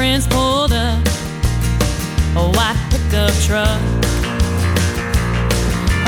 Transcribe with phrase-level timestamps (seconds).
[0.00, 1.06] Prince pulled up
[2.34, 3.80] a white pickup truck.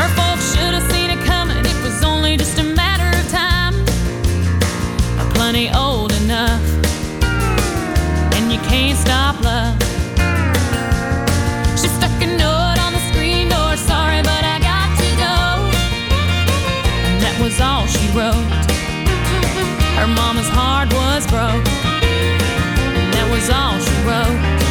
[0.01, 3.75] Her folks should have seen it coming, it was only just a matter of time.
[5.35, 6.65] Plenty old enough,
[8.33, 9.77] and you can't stop love.
[11.79, 15.37] She stuck a note on the screen door, sorry, but I got to go.
[17.09, 18.65] And that was all she wrote.
[20.01, 21.82] Her mama's heart was broke.
[23.43, 24.62] And that was all she wrote.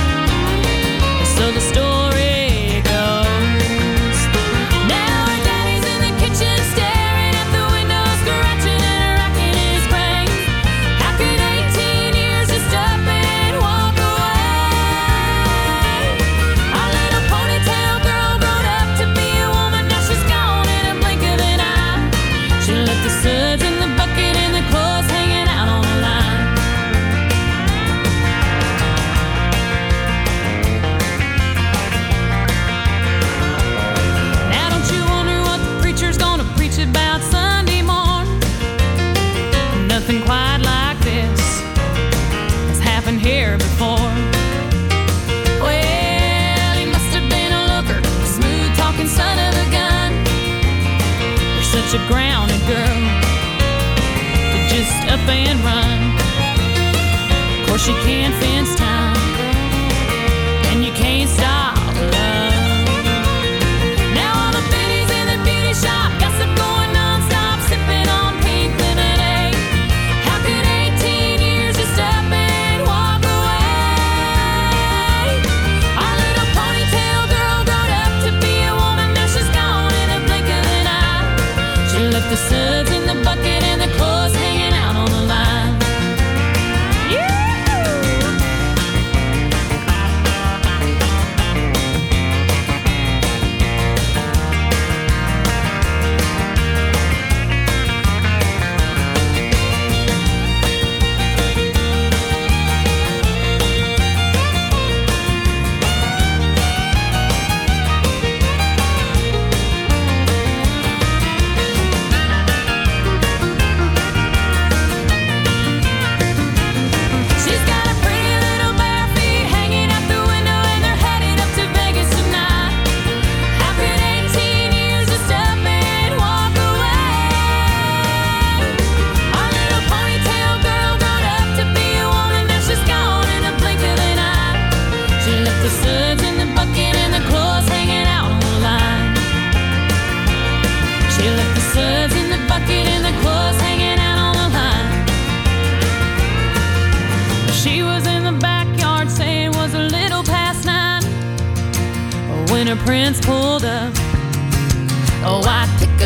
[51.92, 52.21] Such a grounded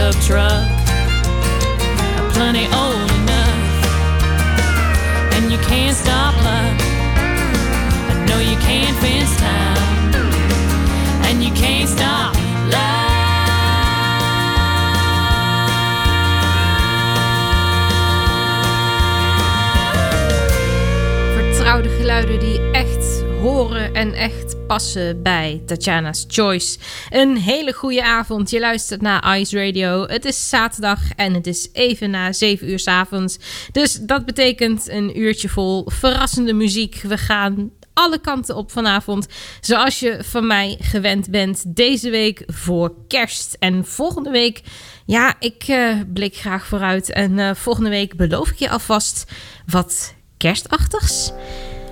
[0.05, 0.69] pickup truck,
[2.33, 3.85] plenty old enough,
[5.33, 6.77] and you can't stop love.
[8.09, 10.13] I know you can't fence time,
[11.25, 12.35] and you can't stop
[21.35, 26.77] Vertrouwde geluiden die echt horen en echt passen bij Tatjana's Choice.
[27.09, 28.49] Een hele goede avond.
[28.49, 30.05] Je luistert naar Ice Radio.
[30.07, 33.37] Het is zaterdag en het is even na 7 uur s avonds.
[33.71, 37.01] Dus dat betekent een uurtje vol verrassende muziek.
[37.01, 39.27] We gaan alle kanten op vanavond.
[39.61, 41.75] Zoals je van mij gewend bent.
[41.75, 43.55] Deze week voor kerst.
[43.59, 44.61] En volgende week,
[45.05, 47.11] ja, ik eh, blik graag vooruit.
[47.11, 49.25] En eh, volgende week beloof ik je alvast
[49.65, 51.31] wat kerstachtigs.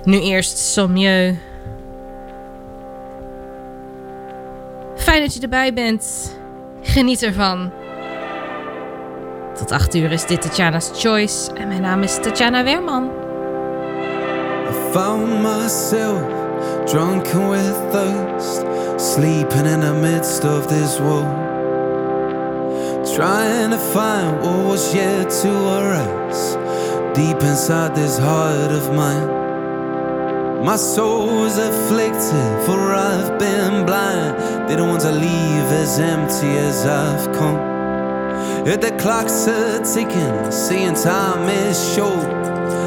[0.04, 1.53] Nu eerst Sommieu.
[5.04, 6.36] Fijn dat je erbij bent.
[6.82, 7.72] Geniet ervan.
[9.54, 11.52] Tot 8 uur is dit Tatjana's Choice.
[11.52, 13.10] En mijn naam is Tatjana Werman.
[14.92, 16.22] found myself
[16.86, 18.64] drunken with thirst,
[18.96, 21.44] sleeping in the midst of this war.
[23.14, 26.56] trying to find what was yet to arise
[27.14, 29.43] deep inside this heart of mine.
[30.64, 34.66] My soul is afflicted, for I've been blind.
[34.66, 37.58] Didn't want to leave as empty as I've come.
[38.66, 42.24] If the clocks are ticking, seeing time is short,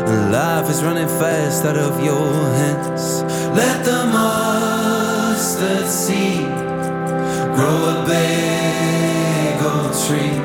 [0.09, 3.21] and life is running fast out of your hands.
[3.55, 6.47] Let the mustard seed
[7.55, 10.37] grow a big old tree,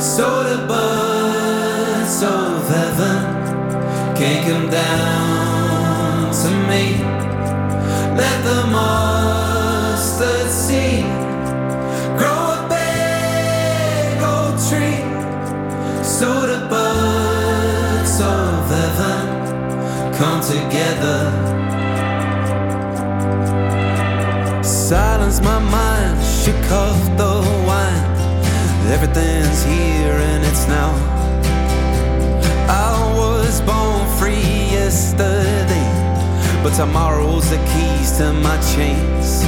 [0.00, 5.39] so the birds of heaven can come down
[6.32, 6.96] to me.
[8.16, 11.04] Let the mustard seed
[12.18, 15.02] grow a big old tree,
[16.04, 19.26] so the birds of heaven
[20.14, 21.20] come together.
[24.62, 28.06] Silence my mind, shook off the wine.
[28.92, 31.09] Everything's here and it's now.
[36.70, 39.44] But tomorrow's the keys to my chains.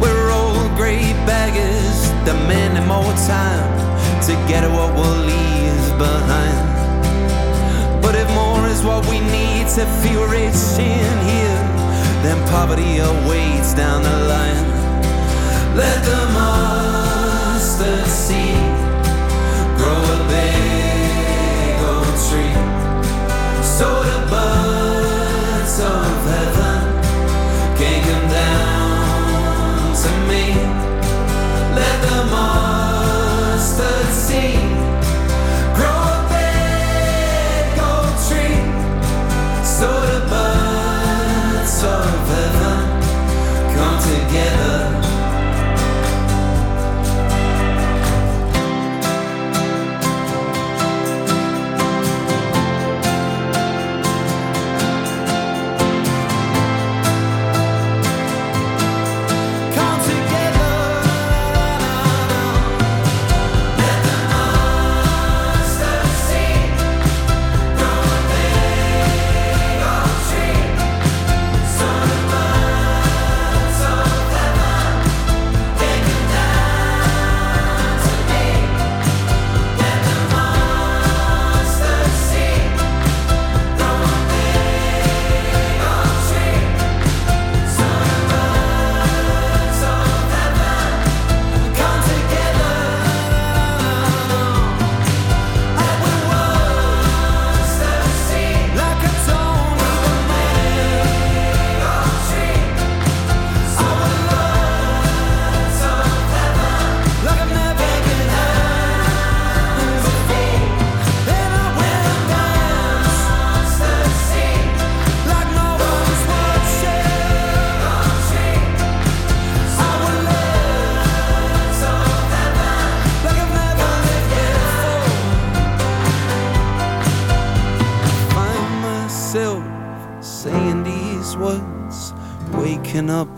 [0.00, 3.70] We're all great baggers, demanding more time
[4.26, 6.68] to get what we'll leave behind.
[8.02, 11.62] But if more is what we need to feel rich in here,
[12.22, 14.66] then poverty awaits down the line.
[15.76, 18.76] Let the mustard seed
[19.78, 22.56] grow a big old tree,
[23.62, 24.99] so the birds
[25.80, 26.80] of heaven
[27.78, 30.44] can come down to me.
[31.74, 34.89] Let the mustard seed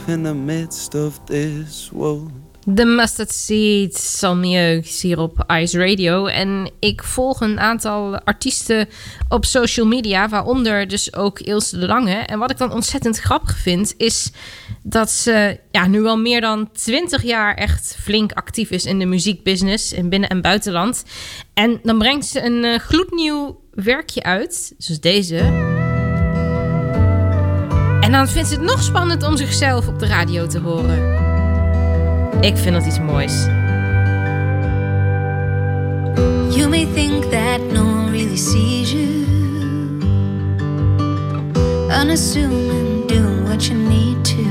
[0.07, 2.31] in the midst of this world.
[2.67, 4.25] De Mustard Seed,
[5.01, 6.27] hier op Ice Radio.
[6.27, 8.89] En ik volg een aantal artiesten
[9.29, 12.15] op social media, waaronder dus ook Ilse de Lange.
[12.15, 14.31] En wat ik dan ontzettend grappig vind, is
[14.83, 19.07] dat ze ja, nu al meer dan 20 jaar echt flink actief is in de
[19.07, 21.05] muziekbusiness in binnen- en buitenland.
[21.55, 25.91] En dan brengt ze een eh, gloednieuw werkje uit, zoals deze.
[28.13, 30.99] En dan vindt ze het nog spannend om zichzelf op de radio te horen.
[32.41, 33.45] Ik vind dat iets moois.
[36.55, 39.27] You may think that no one really sees you.
[42.03, 44.45] Unassuming, doing what you need to.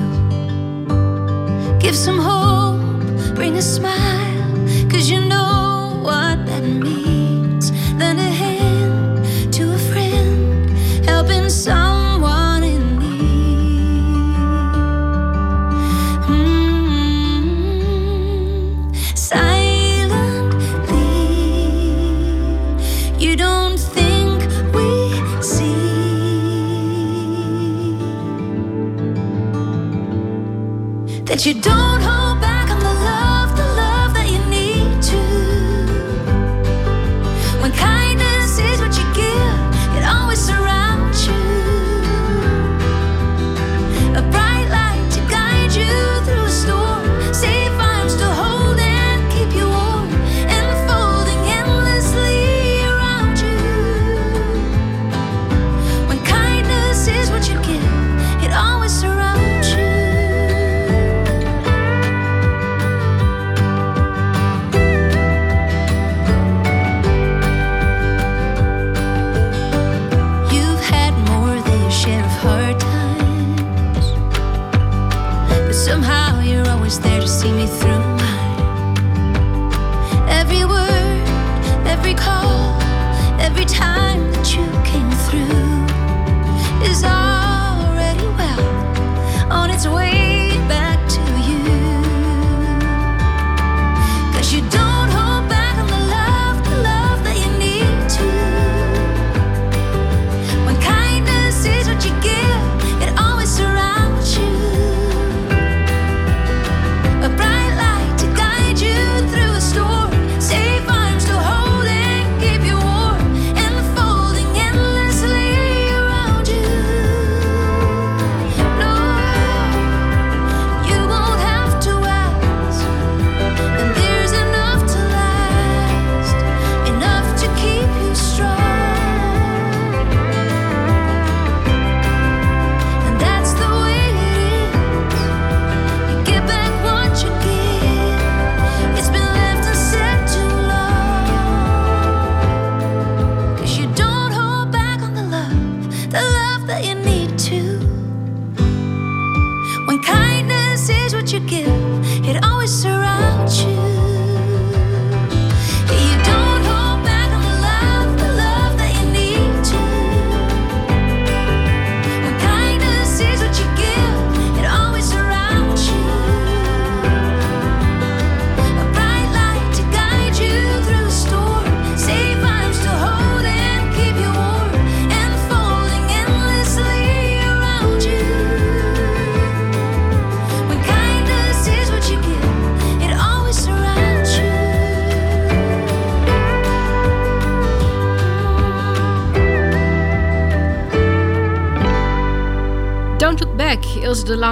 [1.79, 7.10] Give some hope, bring a smile, cause you know what that means.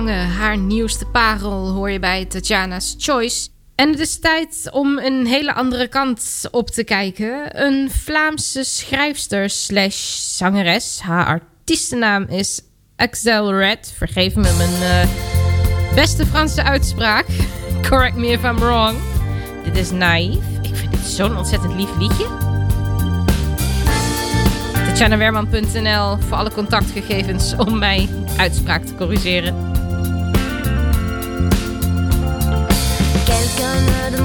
[0.08, 3.50] Haar nieuwste parel, hoor je bij Tatjana's Choice.
[3.76, 7.64] En het is tijd om een hele andere kant op te kijken.
[7.66, 11.00] Een Vlaamse schrijfster slash zangeres.
[11.00, 12.62] Haar artiestennaam is
[12.96, 13.94] Axel Red.
[13.98, 17.26] Vergeef me mijn eh, beste Franse uitspraak.
[17.90, 18.98] Correct me if I'm wrong.
[19.64, 20.44] Dit is naïef.
[20.62, 22.28] Ik vind dit zo'n ontzettend lief liedje.
[24.74, 29.69] TatjanaWerman.nl voor alle contactgegevens om mijn uitspraak te corrigeren.
[33.78, 34.24] another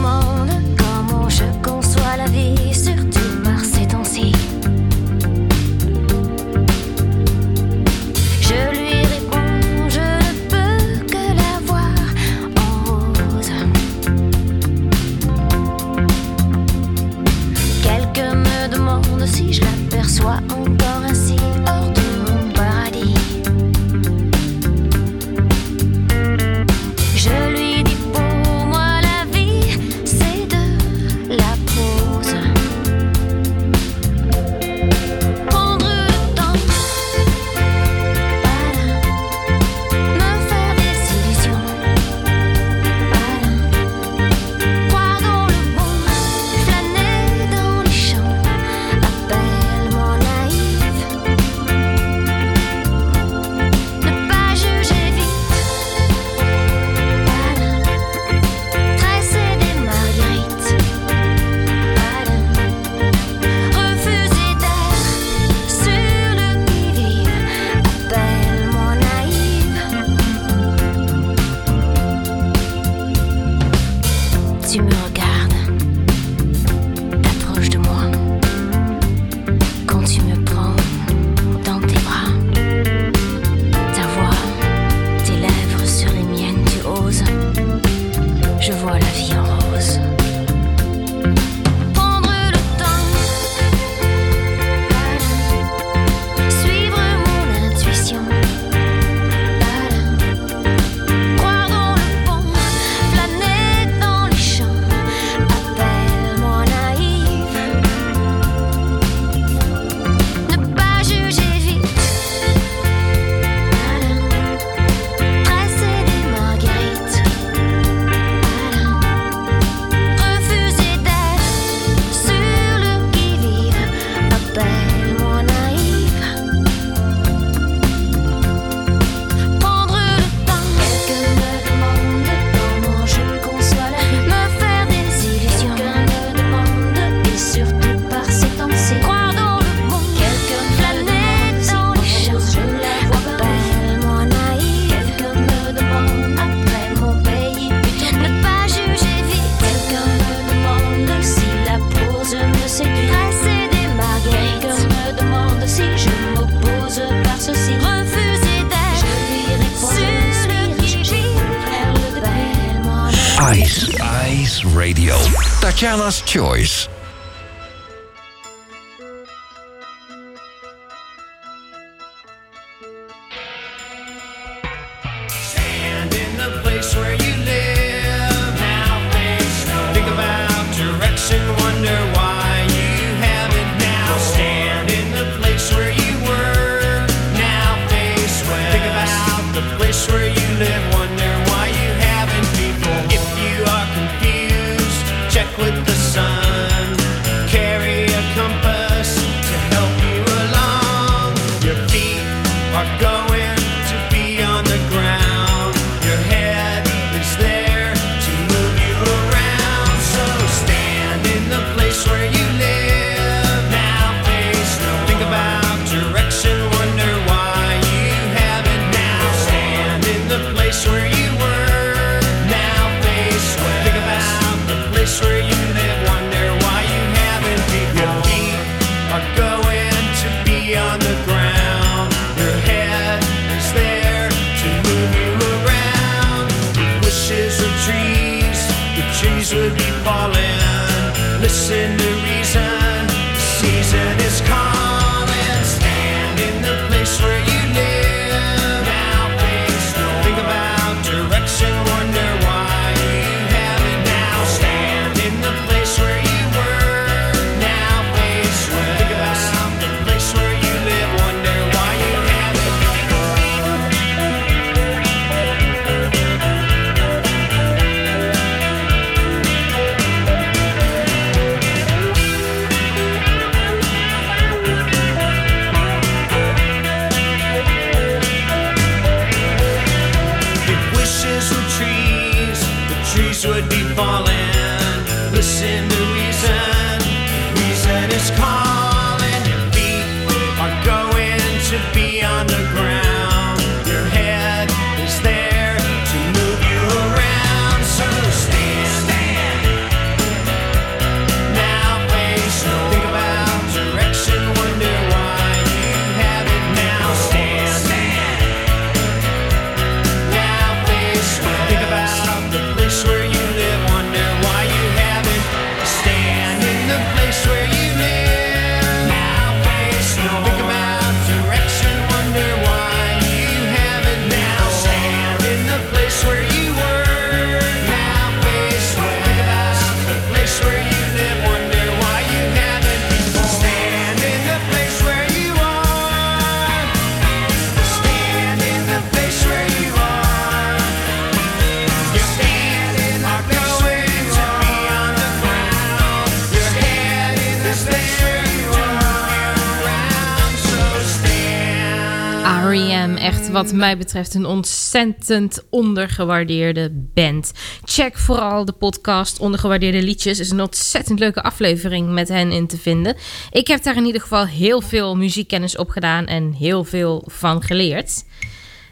[353.54, 353.78] wat mm.
[353.78, 357.52] mij betreft een ontzettend ondergewaardeerde band.
[357.84, 360.40] Check vooral de podcast Ondergewaardeerde Liedjes.
[360.40, 363.17] is een ontzettend leuke aflevering met hen in te vinden.
[363.50, 367.62] Ik heb daar in ieder geval heel veel muziekkennis op gedaan en heel veel van
[367.62, 368.25] geleerd.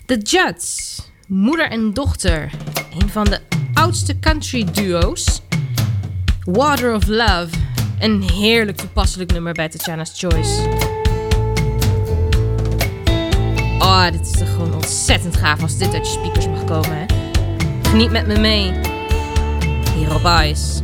[0.07, 2.51] The Judds, moeder en dochter.
[3.01, 3.41] Een van de
[3.75, 5.41] oudste country duo's.
[6.45, 7.49] Water of Love,
[7.99, 10.92] een heerlijk toepasselijk nummer bij Tatjana's Choice.
[13.83, 16.97] Oh, dit is toch gewoon ontzettend gaaf als dit uit je speakers mag komen.
[16.97, 17.05] Hè?
[17.89, 18.73] Geniet met me mee.
[19.95, 20.81] Hier op Ice.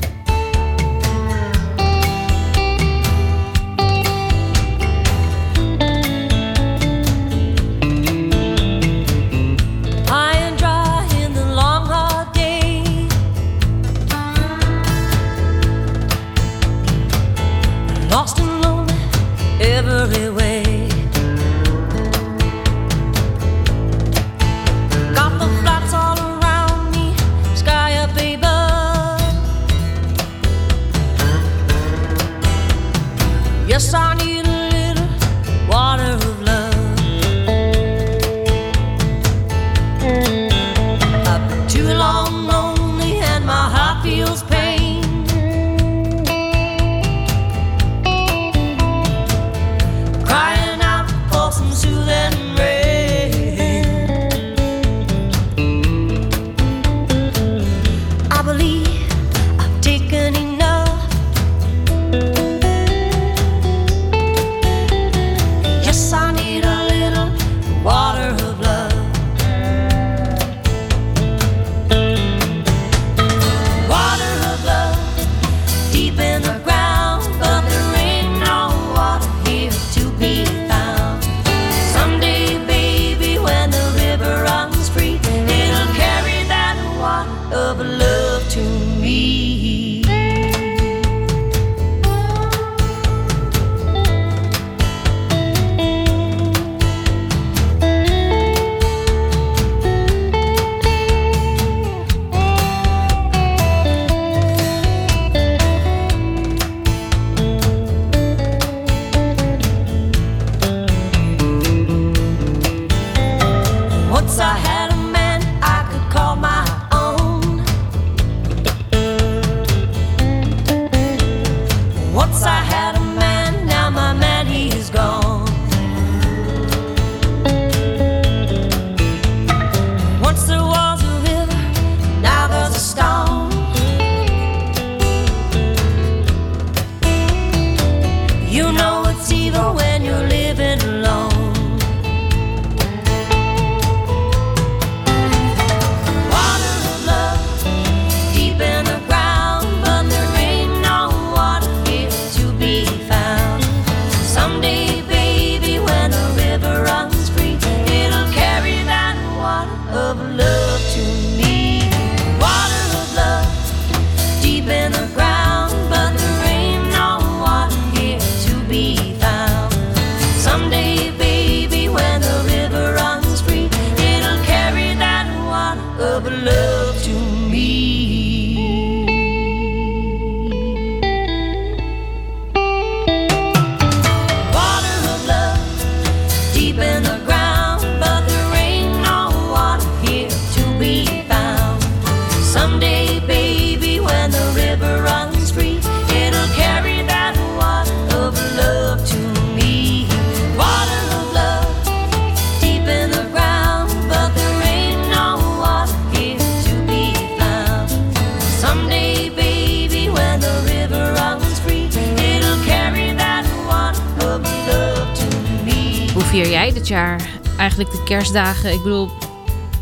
[216.89, 218.73] Jaar eigenlijk de kerstdagen?
[218.73, 219.11] Ik bedoel,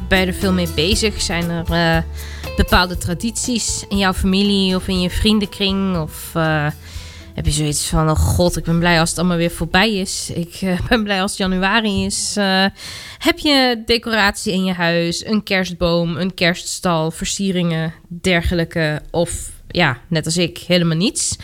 [0.08, 1.20] ben je er veel mee bezig?
[1.20, 2.02] Zijn er eh,
[2.56, 5.98] bepaalde tradities in jouw familie of in je vriendenkring?
[5.98, 6.66] Of eh,
[7.34, 10.30] heb je zoiets van, oh god, ik ben blij als het allemaal weer voorbij is.
[10.34, 12.34] Ik eh, ben blij als januari is.
[13.18, 19.02] Heb je decoratie in je huis, een kerstboom, een kerststal, versieringen, dergelijke?
[19.10, 21.36] Of ja, net als ik, helemaal niets?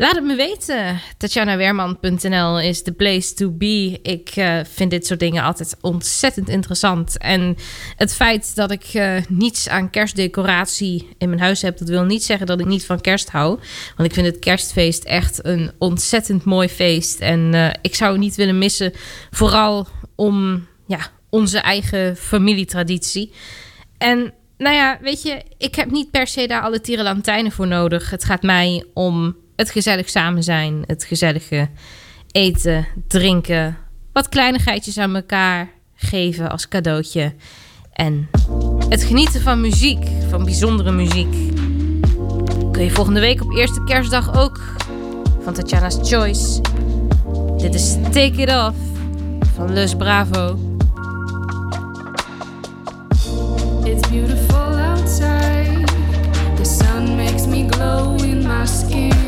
[0.00, 1.00] Laat het me weten.
[1.16, 3.98] TatjanaWerman.nl is the place to be.
[4.02, 7.18] Ik eh, vind dit soort dingen altijd ontzettend interessant.
[7.18, 7.56] En
[7.96, 11.78] het feit dat ik eh, niets aan kerstdecoratie in mijn huis heb...
[11.78, 13.58] dat wil niet zeggen dat ik niet van kerst hou.
[13.96, 17.20] Want ik vind het kerstfeest echt een ontzettend mooi feest.
[17.20, 18.92] En eh, ik zou het niet willen missen.
[19.30, 23.32] Vooral om ja, onze eigen familietraditie.
[23.96, 28.10] En nou ja, weet je, ik heb niet per se daar alle tierenlantijnen voor nodig.
[28.10, 31.68] Het gaat mij om het gezellig samen zijn, het gezellige
[32.30, 33.76] eten, drinken,
[34.12, 37.34] wat kleinigheidjes aan elkaar geven als cadeautje.
[37.92, 38.28] En
[38.88, 41.34] het genieten van muziek, van bijzondere muziek.
[42.72, 44.60] Kun je volgende week op eerste kerstdag ook
[45.42, 46.60] van Tatjana's Choice.
[47.56, 48.78] Dit is Take It Off
[49.54, 50.58] van Lus Bravo.
[53.84, 55.86] It's beautiful outside.
[56.56, 59.27] The sun makes me glow in my skin.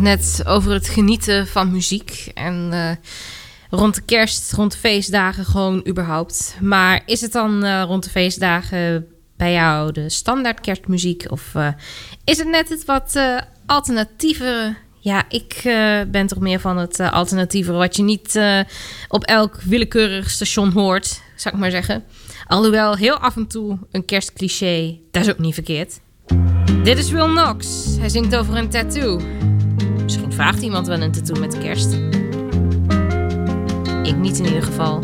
[0.00, 2.30] net over het genieten van muziek.
[2.34, 2.90] En eh,
[3.70, 6.56] rond de kerst, rond de feestdagen gewoon überhaupt.
[6.60, 9.06] Maar is het dan eh, rond de feestdagen
[9.36, 11.24] bij jou de standaard kerstmuziek?
[11.30, 11.68] Of eh,
[12.24, 13.20] is het net het wat
[13.66, 14.76] alternatievere?
[15.00, 15.60] Ja, ik
[16.10, 17.76] ben toch meer van het alternatievere...
[17.76, 18.40] wat je niet
[19.08, 22.04] op elk willekeurig station hoort, zou ik maar zeggen.
[22.46, 26.00] Alhoewel heel af en toe een kerstcliché, dat is ook niet verkeerd.
[26.82, 27.86] Dit is Will Knox.
[27.98, 29.20] Hij zingt over een tattoo.
[30.38, 31.92] Vraagt iemand wel een tattoo met kerst.
[34.02, 35.00] Ik niet in ieder geval.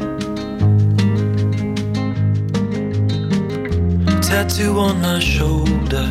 [4.21, 6.09] Tattoo on my shoulder.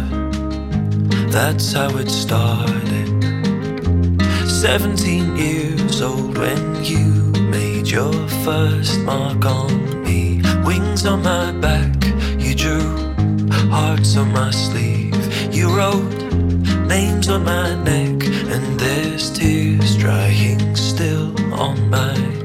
[1.30, 3.12] That's how it started.
[4.46, 10.42] 17 years old when you made your first mark on me.
[10.64, 12.04] Wings on my back,
[12.38, 13.14] you drew
[13.70, 15.56] hearts on my sleeve.
[15.56, 16.24] You wrote
[16.88, 18.23] names on my neck,
[18.54, 22.43] and there's tears drying still on my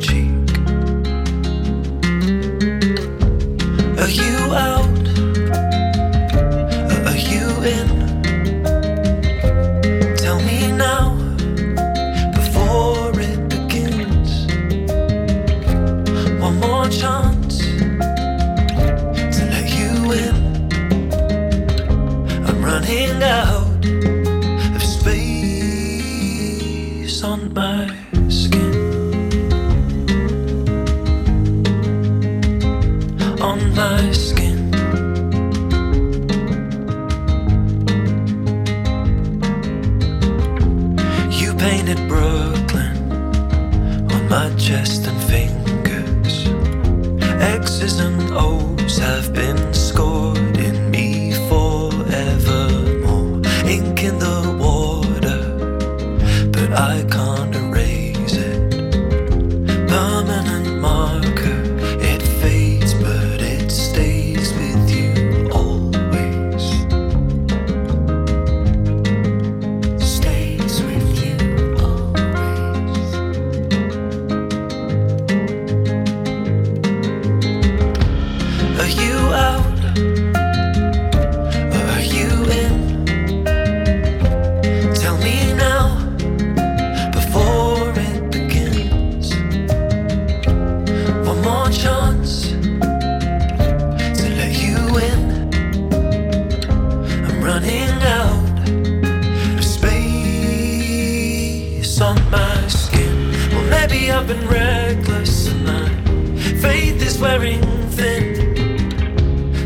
[107.20, 108.54] wearing thin.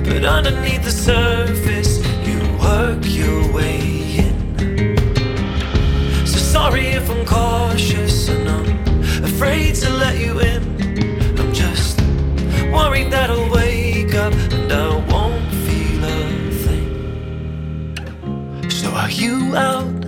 [0.04, 4.96] But underneath the surface, you work your way in.
[6.26, 8.78] So sorry if I'm cautious and I'm
[9.24, 10.62] afraid to let you in.
[11.38, 12.00] I'm just
[12.72, 18.00] worried that I'll wake up and I won't feel a thing.
[18.70, 20.01] So are you out?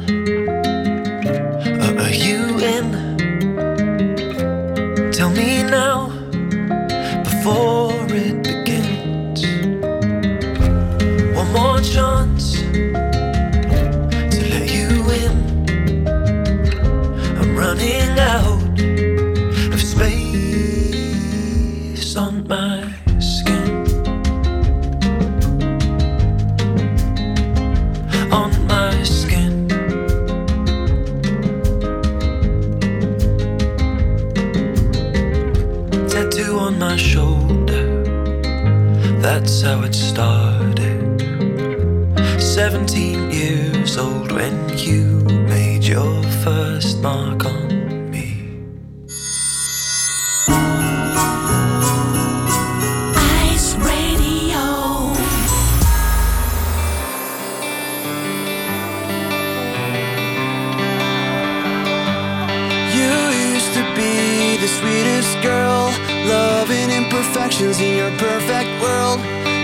[68.24, 69.20] Perfect world.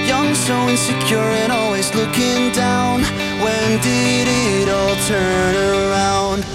[0.07, 3.01] Young, so insecure, and always looking down.
[3.45, 6.50] When did it all turn around?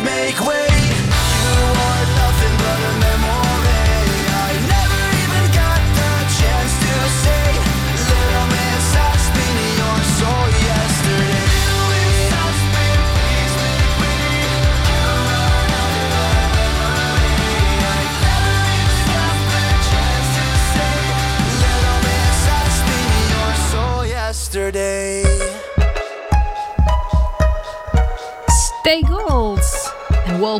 [0.00, 0.65] make way.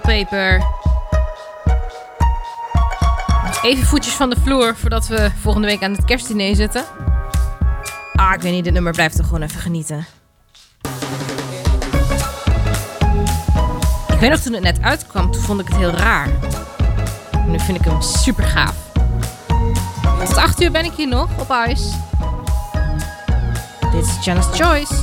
[0.03, 0.67] Wallpaper.
[3.63, 6.85] Even voetjes van de vloer voordat we volgende week aan het kerstdiner zitten.
[8.15, 10.07] Ah, ik weet niet, dit nummer blijft toch gewoon even genieten.
[14.09, 16.29] Ik weet nog toen het net uitkwam, toen vond ik het heel raar.
[17.47, 18.75] Nu vind ik hem super gaaf.
[20.25, 21.91] Tot 8 uur ben ik hier nog op ijs.
[23.93, 24.95] Dit is Janice Choice.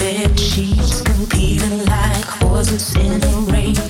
[0.00, 3.89] bed sheets, competing like horses in the rain.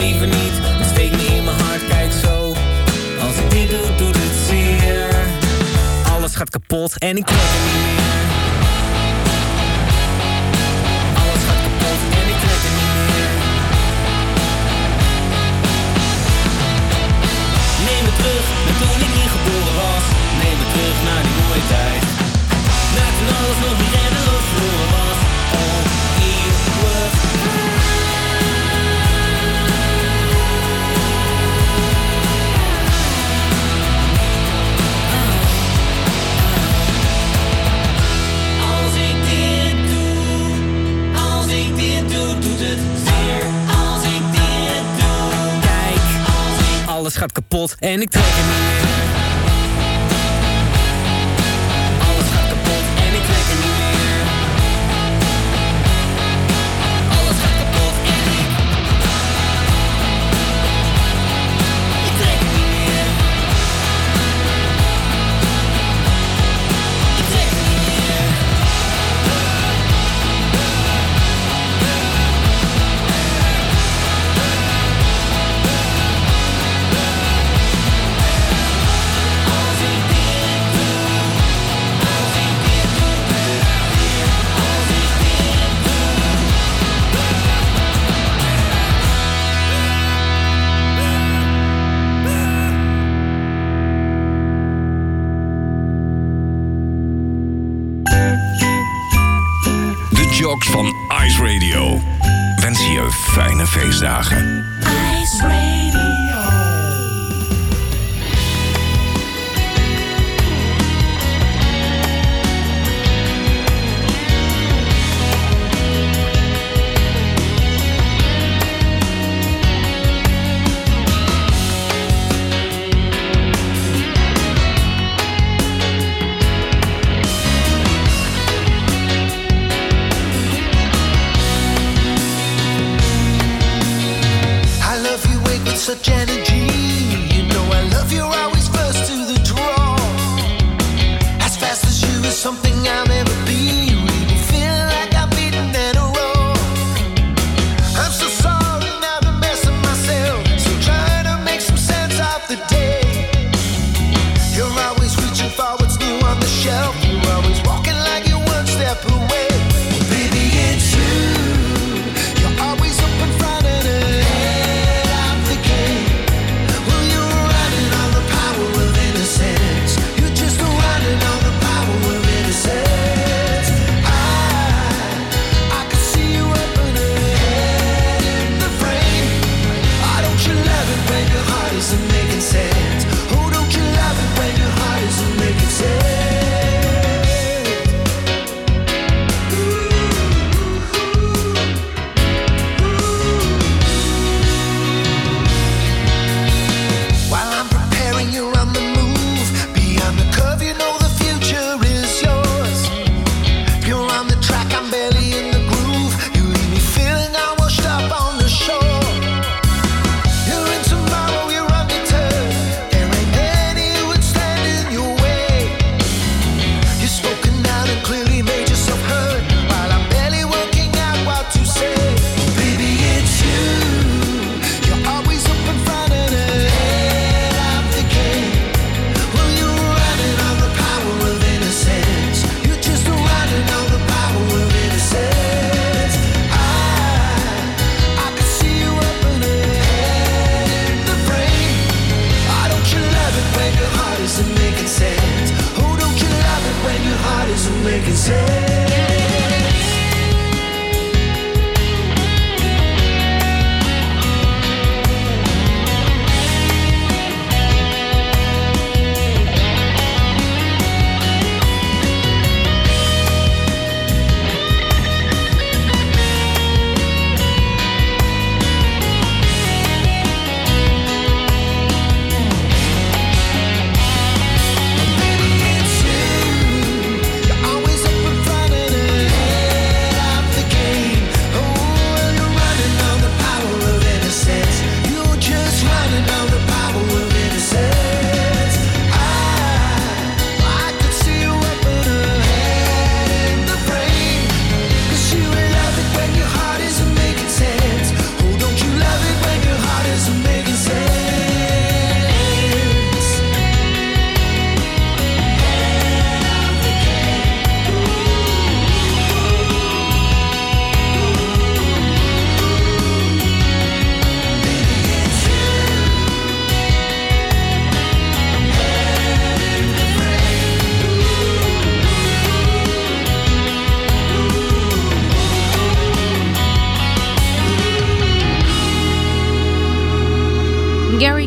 [0.00, 2.54] liever niet, steek steekt me in mijn hart, kijk zo.
[3.20, 5.08] Als ik dit doe, doet het zeer.
[6.12, 8.09] Alles gaat kapot en ik kan er niet meer.
[47.20, 48.99] gaat kapot en ik trek hem niet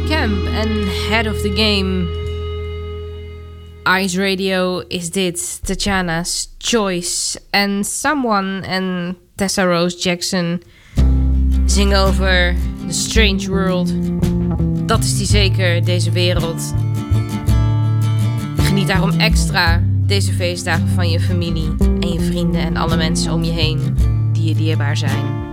[0.01, 2.21] Camp en Head of the Game.
[4.01, 7.39] Ice Radio is dit, Tatjana's Choice.
[7.49, 10.61] En Someone en Tessa Rose Jackson
[11.65, 12.55] zingen over
[12.87, 13.93] The Strange World.
[14.87, 16.73] Dat is die zeker, deze wereld.
[18.57, 23.43] Geniet daarom extra deze feestdagen van je familie en je vrienden en alle mensen om
[23.43, 23.97] je heen
[24.33, 25.52] die je dierbaar zijn.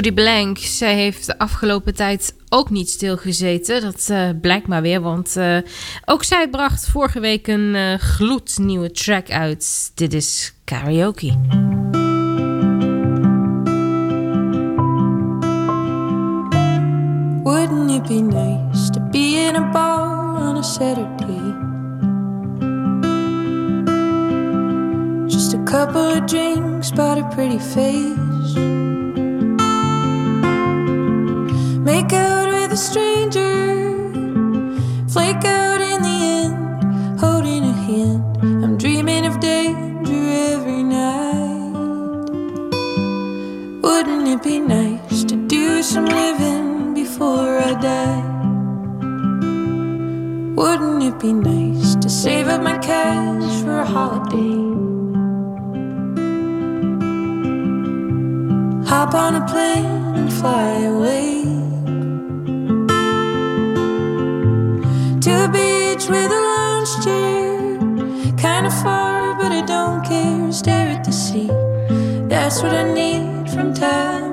[0.00, 3.80] Judy Blank, zij heeft de afgelopen tijd ook niet stilgezeten.
[3.80, 5.56] Dat eh, blijkt maar weer, want eh,
[6.04, 9.92] ook zij bracht vorige week een eh, gloednieuwe track uit.
[9.94, 11.26] Dit is Karaoke.
[17.42, 21.54] Wouldn't it be nice to be in a bar on a Saturday?
[25.26, 28.79] Just a couple of drinks, but a pretty face.
[31.84, 33.40] Make out with a stranger,
[35.08, 38.22] flake out in the end, holding a hand.
[38.62, 40.12] I'm dreaming of danger
[40.52, 41.72] every night.
[43.82, 48.24] Wouldn't it be nice to do some living before I die?
[50.54, 54.60] Wouldn't it be nice to save up my cash for a holiday?
[58.86, 59.86] Hop on a plane
[60.18, 61.59] and fly away.
[72.50, 74.29] That's what I need from time.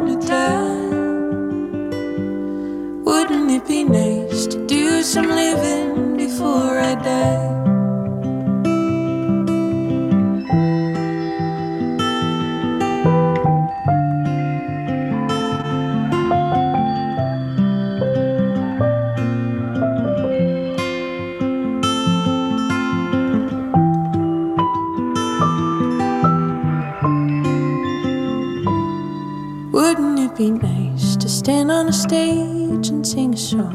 [33.49, 33.71] show.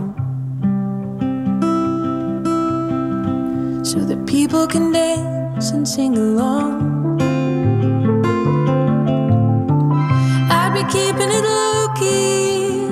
[3.82, 7.20] So that people can dance and sing along.
[10.50, 12.84] I'd be keeping it low key.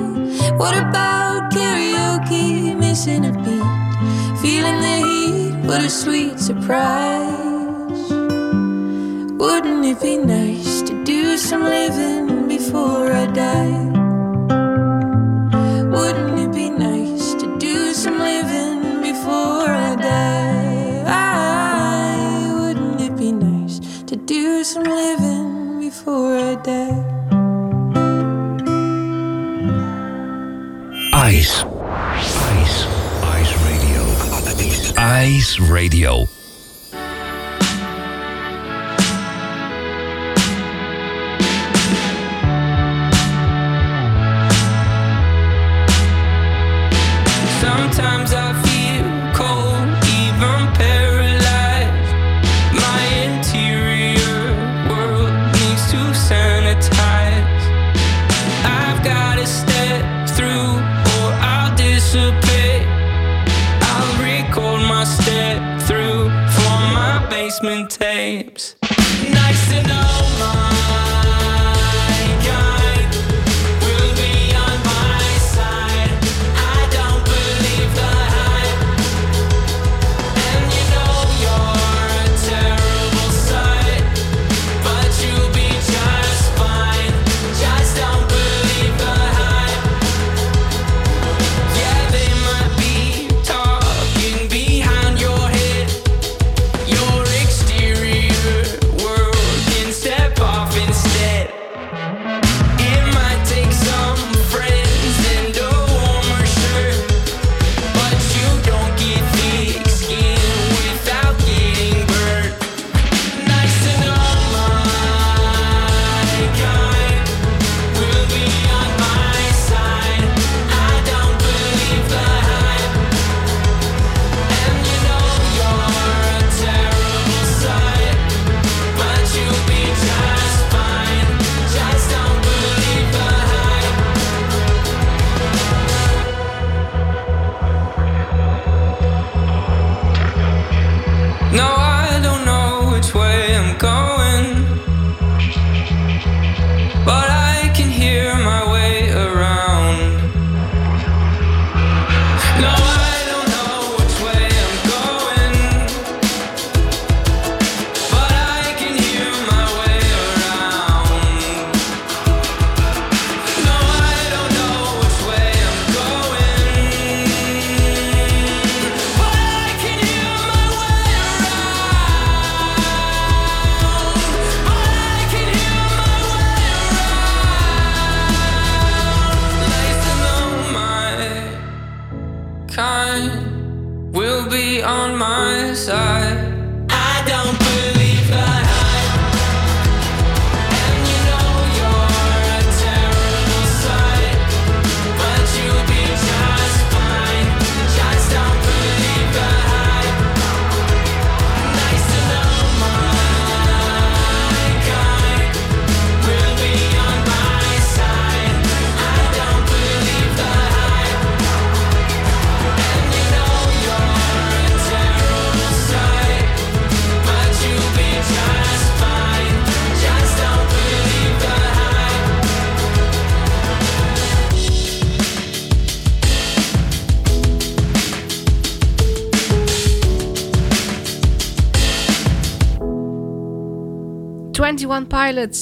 [0.57, 2.75] What about karaoke?
[2.75, 3.69] Missing a beat,
[4.41, 5.67] feeling the heat.
[5.67, 8.09] What a sweet surprise.
[9.41, 14.00] Wouldn't it be nice to do some living before I die?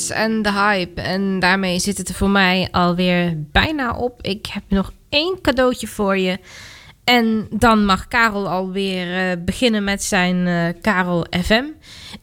[0.09, 1.01] En The Hype.
[1.01, 4.22] En daarmee zit het er voor mij alweer bijna op.
[4.22, 6.39] Ik heb nog één cadeautje voor je.
[7.03, 11.63] En dan mag Karel alweer uh, beginnen met zijn uh, Karel FM.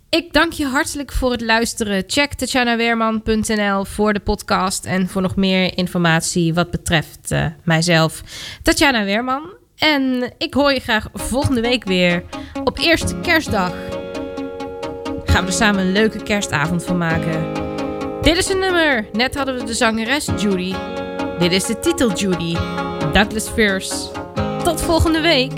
[0.09, 2.05] Ik dank je hartelijk voor het luisteren.
[2.07, 8.23] Check tatjanaweerman.nl voor de podcast en voor nog meer informatie wat betreft uh, mijzelf.
[8.63, 9.55] Tatjana Weerman.
[9.77, 12.23] En ik hoor je graag volgende week weer
[12.65, 14.05] op eerste kerstdag.
[15.37, 17.53] Gaan we er samen een leuke kerstavond van maken.
[18.23, 19.07] Dit is een nummer.
[19.13, 20.75] Net hadden we de zangeres Judy.
[21.39, 22.57] Dit is de titel Judy.
[23.13, 23.95] Douglas Fierce.
[24.63, 25.53] Tot volgende week.